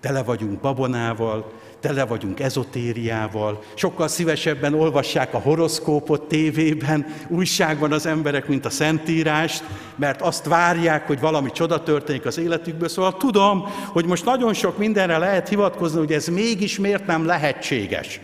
tele 0.00 0.22
vagyunk 0.22 0.60
babonával, 0.60 1.52
tele 1.80 2.04
vagyunk 2.04 2.40
ezotériával, 2.40 3.62
sokkal 3.74 4.08
szívesebben 4.08 4.74
olvassák 4.74 5.34
a 5.34 5.38
horoszkópot 5.38 6.22
tévében, 6.22 7.06
újságban 7.28 7.92
az 7.92 8.06
emberek, 8.06 8.48
mint 8.48 8.64
a 8.64 8.70
Szentírást, 8.70 9.64
mert 9.96 10.20
azt 10.20 10.46
várják, 10.46 11.06
hogy 11.06 11.20
valami 11.20 11.50
csoda 11.50 11.82
történik 11.82 12.26
az 12.26 12.38
életükből. 12.38 12.88
Szóval 12.88 13.16
tudom, 13.16 13.66
hogy 13.86 14.04
most 14.04 14.24
nagyon 14.24 14.54
sok 14.54 14.78
mindenre 14.78 15.18
lehet 15.18 15.48
hivatkozni, 15.48 15.98
hogy 15.98 16.12
ez 16.12 16.26
mégis 16.26 16.78
miért 16.78 17.06
nem 17.06 17.26
lehetséges. 17.26 18.20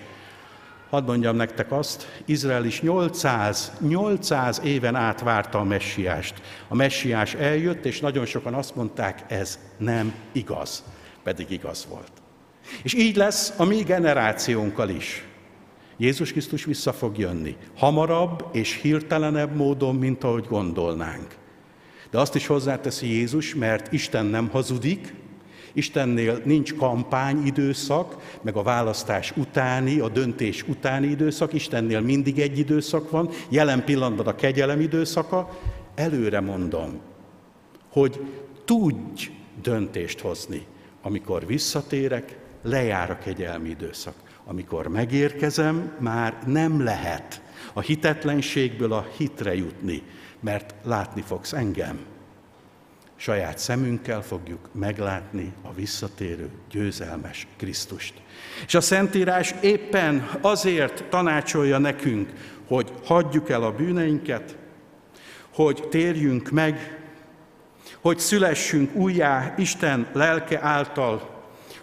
Hadd 0.91 1.05
mondjam 1.05 1.37
nektek 1.37 1.73
azt, 1.73 2.09
Izrael 2.25 2.65
is 2.65 2.81
800, 2.81 3.73
800 3.81 4.61
éven 4.65 4.95
át 4.95 5.21
várta 5.21 5.59
a 5.59 5.65
messiást. 5.65 6.35
A 6.69 6.75
messiás 6.75 7.35
eljött, 7.35 7.85
és 7.85 8.01
nagyon 8.01 8.27
sokan 8.27 8.55
azt 8.55 8.75
mondták, 8.75 9.25
ez 9.29 9.59
nem 9.77 10.15
igaz, 10.33 10.85
pedig 11.23 11.51
igaz 11.51 11.87
volt. 11.91 12.16
És 12.83 12.95
így 12.95 13.17
lesz 13.17 13.53
a 13.57 13.65
mi 13.65 13.83
generációnkkal 13.83 14.89
is. 14.89 15.25
Jézus 15.97 16.31
Krisztus 16.31 16.65
vissza 16.65 16.93
fog 16.93 17.19
jönni. 17.19 17.57
Hamarabb 17.77 18.45
és 18.53 18.81
hirtelenebb 18.81 19.57
módon, 19.57 19.95
mint 19.95 20.25
ahogy 20.25 20.47
gondolnánk. 20.49 21.27
De 22.11 22.19
azt 22.19 22.35
is 22.35 22.47
hozzáteszi 22.47 23.07
Jézus, 23.07 23.55
mert 23.55 23.93
Isten 23.93 24.27
nem 24.27 24.49
hazudik, 24.49 25.15
Istennél 25.77 26.41
nincs 26.45 26.75
kampány 26.75 27.47
időszak, 27.47 28.39
meg 28.43 28.57
a 28.57 28.63
választás 28.63 29.33
utáni, 29.37 29.99
a 29.99 30.09
döntés 30.09 30.63
utáni 30.69 31.07
időszak, 31.07 31.53
Istennél 31.53 32.01
mindig 32.01 32.39
egy 32.39 32.59
időszak 32.59 33.11
van, 33.11 33.31
jelen 33.49 33.85
pillanatban 33.85 34.27
a 34.27 34.35
kegyelem 34.35 34.81
időszaka, 34.81 35.59
előre 35.95 36.41
mondom, 36.41 37.01
hogy 37.91 38.21
tudj 38.65 39.31
döntést 39.63 40.21
hozni. 40.21 40.67
Amikor 41.03 41.47
visszatérek, 41.47 42.39
lejár 42.67 43.11
a 43.11 43.19
kegyelmi 43.19 43.69
időszak. 43.69 44.15
Amikor 44.45 44.89
megérkezem, 44.89 45.93
már 45.99 46.39
nem 46.47 46.83
lehet 46.83 47.41
a 47.73 47.81
hitetlenségből 47.81 48.93
a 48.93 49.07
hitre 49.17 49.55
jutni, 49.55 50.03
mert 50.41 50.75
látni 50.83 51.23
fogsz 51.23 51.53
engem. 51.53 51.99
Saját 53.17 53.59
szemünkkel 53.59 54.23
fogjuk 54.23 54.69
meglátni 54.73 55.53
a 55.63 55.73
visszatérő, 55.73 56.51
győzelmes 56.71 57.47
Krisztust. 57.57 58.15
És 58.67 58.75
a 58.75 58.81
Szentírás 58.81 59.55
éppen 59.61 60.29
azért 60.41 61.05
tanácsolja 61.05 61.79
nekünk, 61.79 62.33
hogy 62.67 62.93
hagyjuk 63.05 63.51
el 63.51 63.63
a 63.63 63.73
bűneinket, 63.73 64.57
hogy 65.55 65.87
térjünk 65.91 66.51
meg, 66.51 67.01
hogy 68.01 68.19
szülessünk 68.19 68.95
újjá 68.95 69.55
Isten 69.57 70.07
lelke 70.13 70.63
által, 70.63 71.36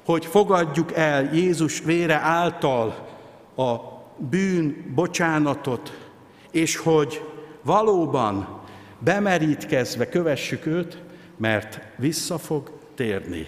hogy 0.05 0.25
fogadjuk 0.25 0.93
el 0.93 1.33
Jézus 1.35 1.81
vére 1.81 2.15
által 2.15 3.07
a 3.55 3.75
bűn 4.17 4.91
bocsánatot, 4.95 6.07
és 6.51 6.75
hogy 6.75 7.21
valóban 7.61 8.61
bemerítkezve 8.99 10.09
kövessük 10.09 10.65
őt, 10.65 11.01
mert 11.37 11.79
vissza 11.95 12.37
fog 12.37 12.71
térni. 12.95 13.47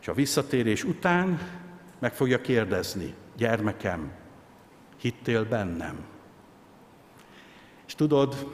És 0.00 0.08
a 0.08 0.14
visszatérés 0.14 0.84
után 0.84 1.40
meg 1.98 2.14
fogja 2.14 2.40
kérdezni, 2.40 3.14
gyermekem, 3.36 4.12
hittél 4.96 5.44
bennem? 5.44 6.04
És 7.86 7.94
tudod, 7.94 8.52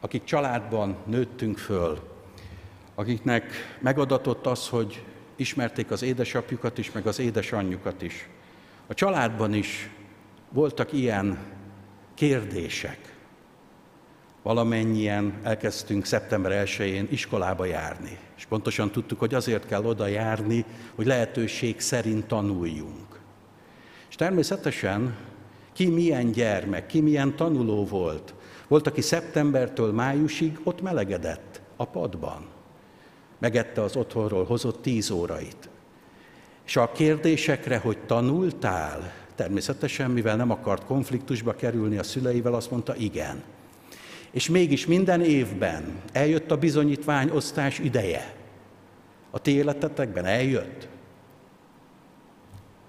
akik 0.00 0.24
családban 0.24 0.96
nőttünk 1.04 1.58
föl, 1.58 1.98
akiknek 3.00 3.76
megadatott 3.78 4.46
az, 4.46 4.68
hogy 4.68 5.04
ismerték 5.36 5.90
az 5.90 6.02
édesapjukat 6.02 6.78
is, 6.78 6.92
meg 6.92 7.06
az 7.06 7.18
édesanyjukat 7.18 8.02
is. 8.02 8.28
A 8.86 8.94
családban 8.94 9.54
is 9.54 9.90
voltak 10.50 10.92
ilyen 10.92 11.38
kérdések. 12.14 12.98
Valamennyien 14.42 15.40
elkezdtünk 15.42 16.04
szeptember 16.04 16.66
1-én 16.66 17.08
iskolába 17.10 17.64
járni, 17.64 18.18
és 18.36 18.44
pontosan 18.44 18.90
tudtuk, 18.90 19.18
hogy 19.18 19.34
azért 19.34 19.66
kell 19.66 19.84
oda 19.84 20.06
járni, 20.06 20.64
hogy 20.94 21.06
lehetőség 21.06 21.80
szerint 21.80 22.26
tanuljunk. 22.26 23.20
És 24.08 24.14
természetesen 24.14 25.16
ki 25.72 25.86
milyen 25.86 26.30
gyermek, 26.32 26.86
ki 26.86 27.00
milyen 27.00 27.36
tanuló 27.36 27.84
volt. 27.84 28.34
Volt, 28.68 28.86
aki 28.86 29.00
szeptembertől 29.00 29.92
májusig 29.92 30.58
ott 30.62 30.82
melegedett 30.82 31.60
a 31.76 31.84
padban 31.84 32.58
megette 33.40 33.82
az 33.82 33.96
otthonról 33.96 34.44
hozott 34.44 34.82
tíz 34.82 35.10
órait. 35.10 35.68
És 36.66 36.76
a 36.76 36.92
kérdésekre, 36.92 37.78
hogy 37.78 37.98
tanultál, 37.98 39.12
természetesen, 39.34 40.10
mivel 40.10 40.36
nem 40.36 40.50
akart 40.50 40.84
konfliktusba 40.84 41.54
kerülni 41.54 41.98
a 41.98 42.02
szüleivel, 42.02 42.54
azt 42.54 42.70
mondta 42.70 42.96
igen. 42.96 43.42
És 44.30 44.48
mégis 44.48 44.86
minden 44.86 45.20
évben 45.20 46.00
eljött 46.12 46.50
a 46.50 46.56
bizonyítványosztás 46.56 47.78
ideje. 47.78 48.34
A 49.30 49.38
ti 49.38 49.54
életetekben 49.54 50.24
eljött? 50.24 50.88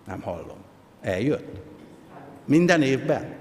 Nem 0.05 0.21
hallom. 0.21 0.57
Eljött? 1.01 1.59
Minden 2.45 2.81
évben? 2.81 3.40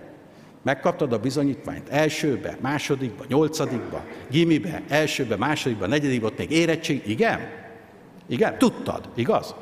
Megkaptad 0.62 1.12
a 1.12 1.18
bizonyítványt 1.18 1.88
elsőbe, 1.88 2.56
másodikba, 2.60 3.24
nyolcadikba, 3.28 4.04
gimibe, 4.30 4.82
elsőbe, 4.88 5.36
másodikba, 5.36 5.86
negyedikbe, 5.86 6.26
ott 6.26 6.38
még 6.38 6.50
érettség. 6.50 7.02
Igen? 7.06 7.40
Igen? 8.26 8.58
Tudtad, 8.58 9.08
igaz? 9.14 9.54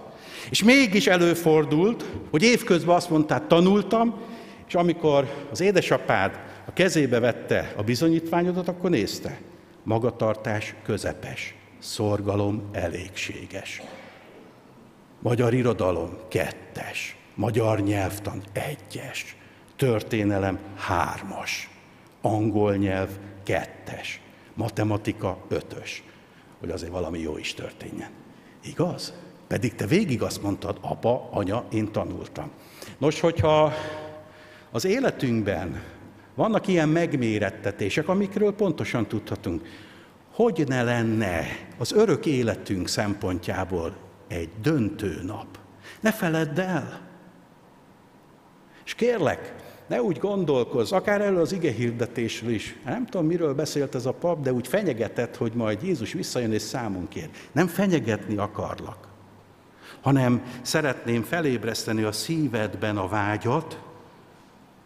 És 0.51 0.63
mégis 0.63 1.07
előfordult, 1.07 2.05
hogy 2.31 2.43
évközben 2.43 2.95
azt 2.95 3.11
mondtad, 3.11 3.47
tanultam, 3.47 4.21
és 4.69 4.75
amikor 4.75 5.47
az 5.51 5.61
édesapád 5.61 6.39
a 6.67 6.73
kezébe 6.73 7.21
vette 7.21 7.73
a 7.77 7.83
bizonyítványodat, 7.83 8.69
akkor 8.69 8.91
nézte. 8.91 9.39
Magatartás 9.83 10.75
közepes, 10.85 11.55
szorgalom 11.79 12.69
elégséges. 12.73 13.83
Magyar 15.21 15.55
irodalom 15.55 16.11
kettes, 16.29 17.17
magyar 17.35 17.81
nyelvtan 17.81 18.43
egyes, 18.53 19.37
történelem 19.79 20.59
hármas, 20.77 21.71
angol 22.21 22.77
nyelv 22.77 23.09
kettes, 23.43 24.21
matematika 24.55 25.39
ötös, 25.49 26.03
hogy 26.61 26.71
azért 26.71 26.93
valami 26.93 27.19
jó 27.19 27.39
is 27.39 27.55
történjen. 27.55 28.11
Igaz? 28.65 29.13
Pedig 29.47 29.75
te 29.75 29.87
végig 29.87 30.23
azt 30.23 30.43
mondtad, 30.43 30.79
apa, 30.81 31.29
anya, 31.31 31.65
én 31.71 31.93
tanultam. 31.93 32.51
Nos, 32.99 33.21
hogyha 33.21 33.73
az 34.71 34.85
életünkben 34.85 35.83
vannak 36.35 36.67
ilyen 36.67 36.89
megmérettetések, 36.89 38.09
amikről 38.09 38.55
pontosan 38.55 39.07
tudhatunk, 39.07 39.67
hogy 40.33 40.65
ne 40.69 40.83
lenne 40.83 41.45
az 41.79 41.93
örök 41.93 42.27
életünk 42.27 42.89
szempontjából 42.89 43.97
egy 44.29 44.51
döntő 44.63 45.23
nap. 45.23 45.59
Ne 46.01 46.13
feledd 46.13 46.61
el. 46.61 47.01
És 48.85 48.95
kérlek, 48.95 49.55
ne 49.89 50.03
úgy 50.03 50.19
gondolkozz, 50.19 50.93
akár 50.93 51.21
elő 51.21 51.41
az 51.41 51.53
ige 51.53 51.73
hirdetésről 51.73 52.51
is. 52.51 52.77
Nem 52.85 53.07
tudom, 53.07 53.27
miről 53.27 53.55
beszélt 53.55 53.95
ez 53.95 54.07
a 54.07 54.13
pap, 54.13 54.43
de 54.43 54.53
úgy 54.53 54.69
fenyegetett, 54.69 55.37
hogy 55.37 55.53
majd 55.55 55.83
Jézus 55.83 56.13
visszajön 56.13 56.53
és 56.53 56.63
számon 56.63 57.09
kér. 57.09 57.31
Nem 57.53 57.67
fenyegetni 57.67 58.37
akarlak, 58.37 59.09
hanem 60.01 60.43
szeretném 60.63 61.23
felébreszteni 61.23 62.03
a 62.03 62.13
szívedben 62.13 62.97
a 62.97 63.09
vágyat, 63.09 63.81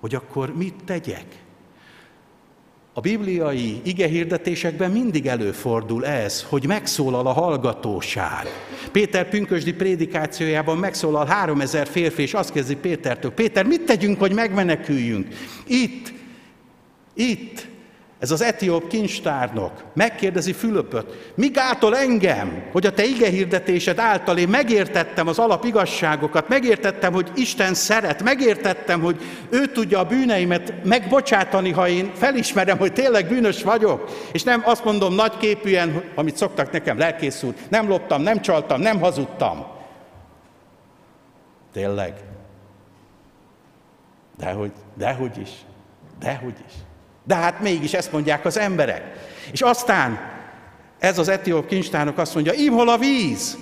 hogy 0.00 0.14
akkor 0.14 0.56
mit 0.56 0.84
tegyek. 0.84 1.41
A 2.94 3.00
bibliai 3.00 3.80
igehirdetésekben 3.84 4.90
mindig 4.90 5.26
előfordul 5.26 6.06
ez, 6.06 6.42
hogy 6.42 6.66
megszólal 6.66 7.26
a 7.26 7.32
hallgatóság. 7.32 8.46
Péter 8.92 9.28
pünkösdi 9.28 9.72
prédikációjában 9.72 10.78
megszólal 10.78 11.26
három 11.26 11.60
ezer 11.60 11.86
férfi, 11.86 12.22
és 12.22 12.34
azt 12.34 12.52
kezdi 12.52 12.76
Pétertől, 12.76 13.32
Péter, 13.32 13.66
mit 13.66 13.84
tegyünk, 13.84 14.18
hogy 14.18 14.34
megmeneküljünk? 14.34 15.28
Itt, 15.66 16.12
itt, 17.14 17.66
ez 18.22 18.30
az 18.30 18.42
etióp 18.42 18.88
kincstárnok 18.88 19.72
megkérdezi 19.94 20.52
Fülöpöt, 20.52 21.32
mi 21.34 21.48
gátol 21.48 21.96
engem, 21.96 22.62
hogy 22.72 22.86
a 22.86 22.92
te 22.92 23.04
ige 23.04 23.28
hirdetésed 23.28 23.98
által 23.98 24.38
én 24.38 24.48
megértettem 24.48 25.28
az 25.28 25.38
alapigazságokat, 25.38 26.48
megértettem, 26.48 27.12
hogy 27.12 27.30
Isten 27.34 27.74
szeret, 27.74 28.22
megértettem, 28.22 29.00
hogy 29.00 29.22
ő 29.50 29.66
tudja 29.66 29.98
a 29.98 30.04
bűneimet 30.04 30.84
megbocsátani, 30.84 31.70
ha 31.70 31.88
én 31.88 32.12
felismerem, 32.14 32.78
hogy 32.78 32.92
tényleg 32.92 33.28
bűnös 33.28 33.62
vagyok, 33.62 34.10
és 34.32 34.42
nem 34.42 34.62
azt 34.64 34.84
mondom 34.84 35.14
nagyképűen, 35.14 36.02
amit 36.14 36.36
szoktak 36.36 36.72
nekem 36.72 36.98
lelkész 36.98 37.42
úr, 37.42 37.54
nem 37.68 37.88
loptam, 37.88 38.22
nem 38.22 38.40
csaltam, 38.40 38.80
nem 38.80 39.00
hazudtam. 39.00 39.66
Tényleg. 41.72 42.14
Dehogy, 44.38 44.72
dehogy 44.96 45.38
is, 45.38 45.50
dehogy 46.18 46.56
is. 46.66 46.72
De 47.24 47.34
hát 47.34 47.60
mégis 47.60 47.92
ezt 47.92 48.12
mondják 48.12 48.44
az 48.44 48.58
emberek. 48.58 49.02
És 49.52 49.60
aztán 49.60 50.20
ez 50.98 51.18
az 51.18 51.28
etióp 51.28 51.66
kincstárnok 51.66 52.18
azt 52.18 52.34
mondja, 52.34 52.52
imhol 52.52 52.88
a 52.88 52.98
víz? 52.98 53.56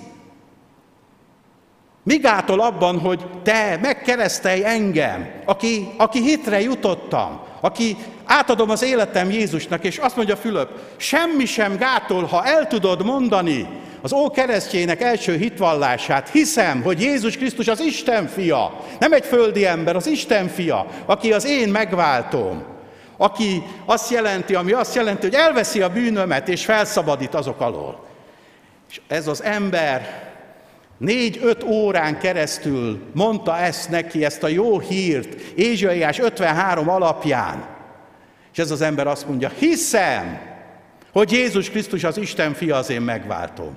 Mi 2.03 2.16
gátol 2.16 2.61
abban, 2.61 2.99
hogy 2.99 3.27
te 3.42 3.79
megkeresztelj 3.83 4.64
engem, 4.64 5.31
aki, 5.44 5.88
aki 5.96 6.20
hitre 6.20 6.61
jutottam, 6.61 7.40
aki 7.61 7.96
átadom 8.25 8.70
az 8.70 8.83
életem 8.83 9.31
Jézusnak, 9.31 9.85
és 9.85 9.99
azt 9.99 10.16
mondja 10.16 10.37
Fülöp, 10.37 10.68
semmi 10.96 11.44
sem 11.44 11.77
gátol, 11.77 12.25
ha 12.25 12.44
el 12.44 12.66
tudod 12.66 13.05
mondani 13.05 13.68
az 14.03 14.12
ó 14.12 14.31
keresztjének 14.31 15.01
első 15.01 15.37
hitvallását. 15.37 16.29
Hiszem, 16.29 16.83
hogy 16.83 17.01
Jézus 17.01 17.37
Krisztus 17.37 17.68
az 17.68 17.81
Isten 17.81 18.27
fia, 18.27 18.85
nem 18.99 19.12
egy 19.12 19.25
földi 19.25 19.66
ember, 19.66 19.96
az 19.96 20.07
Isten 20.07 20.49
fia, 20.49 20.87
aki 21.07 21.33
az 21.33 21.44
én 21.44 21.68
megváltom, 21.68 22.62
aki 23.20 23.62
azt 23.85 24.11
jelenti, 24.11 24.54
ami 24.54 24.72
azt 24.72 24.94
jelenti, 24.94 25.26
hogy 25.26 25.35
elveszi 25.35 25.83
a 25.83 25.92
bűnömet 25.92 26.48
és 26.48 26.64
felszabadít 26.64 27.35
azok 27.35 27.61
alól. 27.61 28.06
És 28.90 29.00
ez 29.09 29.26
az 29.26 29.42
ember 29.42 30.28
Négy-öt 30.98 31.62
órán 31.62 32.18
keresztül 32.18 33.02
mondta 33.14 33.59
ezt 33.59 33.90
neki, 33.90 34.24
ezt 34.24 34.42
a 34.42 34.48
jó 34.48 34.78
hírt, 34.78 35.35
Ézsaiás 35.54 36.18
53 36.18 36.88
alapján. 36.88 37.66
És 38.52 38.59
ez 38.59 38.70
az 38.70 38.80
ember 38.80 39.06
azt 39.06 39.28
mondja, 39.28 39.48
hiszem, 39.59 40.40
hogy 41.12 41.33
Jézus 41.33 41.70
Krisztus 41.70 42.04
az 42.04 42.16
Isten 42.16 42.54
fia, 42.54 42.76
az 42.76 42.90
én 42.90 43.00
megváltom. 43.00 43.76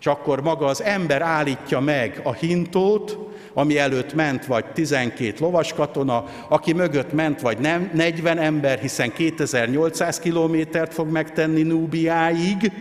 És 0.00 0.06
akkor 0.06 0.42
maga 0.42 0.66
az 0.66 0.82
ember 0.82 1.22
állítja 1.22 1.80
meg 1.80 2.20
a 2.22 2.32
hintót, 2.32 3.18
ami 3.54 3.78
előtt 3.78 4.14
ment 4.14 4.46
vagy 4.46 4.64
12 4.64 5.34
lovaskatona, 5.38 6.24
aki 6.48 6.72
mögött 6.72 7.12
ment 7.12 7.40
vagy 7.40 7.58
nem 7.58 7.90
40 7.94 8.38
ember, 8.38 8.78
hiszen 8.78 9.12
2800 9.12 10.18
kilométert 10.18 10.94
fog 10.94 11.08
megtenni 11.08 11.62
Núbiáig, 11.62 12.72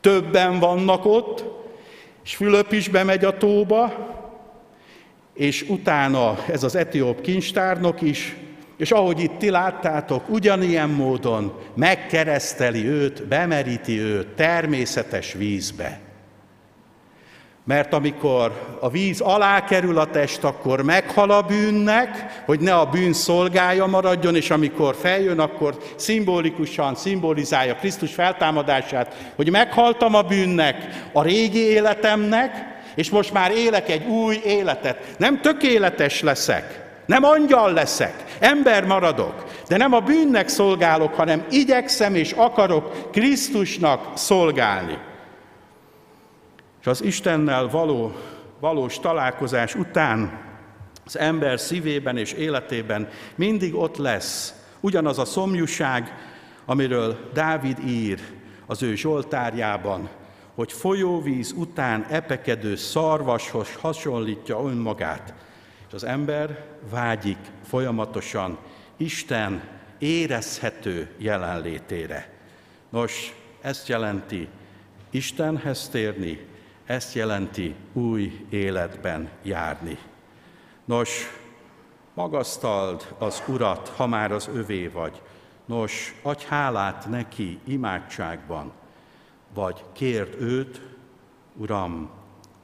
többen 0.00 0.58
vannak 0.58 1.04
ott, 1.04 1.44
és 2.24 2.36
Fülöp 2.36 2.72
is 2.72 2.88
bemegy 2.88 3.24
a 3.24 3.36
tóba, 3.36 3.92
és 5.34 5.62
utána 5.68 6.38
ez 6.48 6.62
az 6.62 6.74
etióp 6.74 7.20
kincstárnok 7.20 8.00
is, 8.00 8.36
és 8.76 8.90
ahogy 8.90 9.20
itt 9.20 9.38
ti 9.38 9.50
láttátok, 9.50 10.28
ugyanilyen 10.28 10.88
módon 10.88 11.52
megkereszteli 11.74 12.86
őt, 12.86 13.26
bemeríti 13.26 14.00
őt 14.00 14.28
természetes 14.28 15.32
vízbe. 15.32 16.00
Mert 17.64 17.92
amikor 17.92 18.76
a 18.80 18.90
víz 18.90 19.20
alá 19.20 19.64
kerül 19.64 19.98
a 19.98 20.10
test, 20.10 20.44
akkor 20.44 20.82
meghal 20.82 21.30
a 21.30 21.42
bűnnek, 21.42 22.42
hogy 22.44 22.60
ne 22.60 22.74
a 22.74 22.86
bűn 22.86 23.12
szolgája 23.12 23.86
maradjon, 23.86 24.36
és 24.36 24.50
amikor 24.50 24.94
feljön, 24.94 25.38
akkor 25.38 25.78
szimbolikusan 25.96 26.94
szimbolizálja 26.94 27.74
Krisztus 27.74 28.14
feltámadását, 28.14 29.32
hogy 29.36 29.50
meghaltam 29.50 30.14
a 30.14 30.22
bűnnek, 30.22 31.08
a 31.12 31.22
régi 31.22 31.58
életemnek, 31.58 32.74
és 32.94 33.10
most 33.10 33.32
már 33.32 33.50
élek 33.50 33.88
egy 33.88 34.04
új 34.04 34.40
életet. 34.44 35.14
Nem 35.18 35.40
tökéletes 35.40 36.22
leszek, 36.22 36.85
nem 37.06 37.24
angyal 37.24 37.72
leszek, 37.72 38.36
ember 38.38 38.84
maradok, 38.84 39.44
de 39.68 39.76
nem 39.76 39.92
a 39.92 40.00
bűnnek 40.00 40.48
szolgálok, 40.48 41.14
hanem 41.14 41.44
igyekszem 41.50 42.14
és 42.14 42.32
akarok 42.32 43.10
Krisztusnak 43.12 44.16
szolgálni. 44.16 44.98
És 46.80 46.86
az 46.86 47.02
Istennel 47.02 47.68
való, 47.68 48.12
valós 48.60 48.98
találkozás 48.98 49.74
után 49.74 50.44
az 51.04 51.18
ember 51.18 51.60
szívében 51.60 52.16
és 52.16 52.32
életében 52.32 53.08
mindig 53.34 53.74
ott 53.74 53.96
lesz 53.96 54.54
ugyanaz 54.80 55.18
a 55.18 55.24
szomjúság, 55.24 56.14
amiről 56.64 57.30
Dávid 57.32 57.78
ír 57.86 58.20
az 58.66 58.82
ő 58.82 58.94
Zsoltárjában, 58.94 60.08
hogy 60.54 60.72
folyóvíz 60.72 61.52
után 61.56 62.06
epekedő 62.10 62.76
szarvashoz 62.76 63.68
hasonlítja 63.80 64.60
önmagát, 64.64 65.34
az 65.96 66.04
ember 66.04 66.64
vágyik 66.90 67.38
folyamatosan 67.64 68.58
Isten 68.96 69.62
érezhető 69.98 71.10
jelenlétére. 71.16 72.32
Nos, 72.88 73.34
ezt 73.60 73.88
jelenti 73.88 74.48
Istenhez 75.10 75.88
térni, 75.88 76.46
ezt 76.84 77.14
jelenti 77.14 77.74
új 77.92 78.46
életben 78.48 79.28
járni. 79.42 79.98
Nos, 80.84 81.38
magasztald 82.14 83.14
az 83.18 83.42
Urat, 83.46 83.88
ha 83.88 84.06
már 84.06 84.32
az 84.32 84.48
övé 84.54 84.86
vagy. 84.86 85.22
Nos, 85.64 86.14
adj 86.22 86.44
hálát 86.48 87.08
neki 87.08 87.58
imádságban, 87.64 88.72
vagy 89.54 89.84
kérd 89.92 90.40
őt, 90.40 90.80
Uram, 91.54 92.10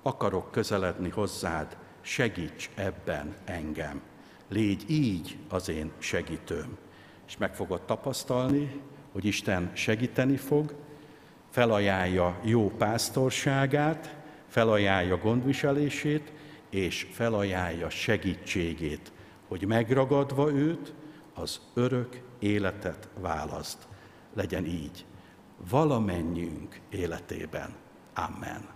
akarok 0.02 0.50
közeledni 0.50 1.08
hozzád, 1.08 1.76
segíts 2.02 2.70
ebben 2.74 3.34
engem. 3.44 4.00
Légy 4.48 4.84
így 4.90 5.36
az 5.48 5.68
én 5.68 5.90
segítőm. 5.98 6.76
És 7.26 7.36
meg 7.36 7.54
fogod 7.54 7.82
tapasztalni, 7.82 8.80
hogy 9.12 9.24
Isten 9.24 9.70
segíteni 9.74 10.36
fog, 10.36 10.74
felajánlja 11.50 12.40
jó 12.42 12.70
pásztorságát, 12.70 14.16
felajánlja 14.48 15.16
gondviselését, 15.16 16.32
és 16.70 17.06
felajánlja 17.10 17.90
segítségét, 17.90 19.12
hogy 19.48 19.66
megragadva 19.66 20.52
őt, 20.52 20.92
az 21.34 21.60
örök 21.74 22.20
életet 22.38 23.08
választ. 23.20 23.86
Legyen 24.34 24.66
így 24.66 25.04
valamennyünk 25.70 26.80
életében. 26.90 27.74
Amen. 28.14 28.71